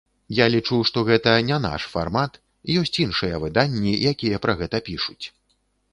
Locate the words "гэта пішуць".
4.63-5.25